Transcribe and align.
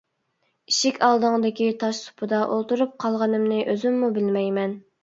ئىشىك 0.71 0.97
ئالدىڭدىكى 1.07 1.67
تاش 1.85 2.01
سۇپىدا 2.07 2.41
ئولتۇرۇپ 2.57 2.99
قالغىنىمنى 3.05 3.65
ئۆزۈممۇ 3.71 4.13
بىلمەيمەن. 4.19 4.79